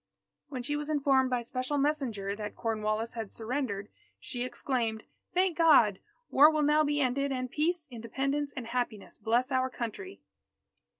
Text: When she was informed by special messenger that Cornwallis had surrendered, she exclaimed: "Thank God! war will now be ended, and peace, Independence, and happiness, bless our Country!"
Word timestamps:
When 0.49 0.63
she 0.63 0.75
was 0.75 0.89
informed 0.89 1.29
by 1.29 1.43
special 1.43 1.77
messenger 1.77 2.35
that 2.35 2.55
Cornwallis 2.55 3.13
had 3.13 3.31
surrendered, 3.31 3.87
she 4.19 4.41
exclaimed: 4.43 5.03
"Thank 5.35 5.55
God! 5.59 5.99
war 6.31 6.49
will 6.49 6.63
now 6.63 6.83
be 6.83 6.99
ended, 6.99 7.31
and 7.31 7.51
peace, 7.51 7.87
Independence, 7.91 8.51
and 8.57 8.65
happiness, 8.65 9.19
bless 9.19 9.51
our 9.51 9.69
Country!" 9.69 10.19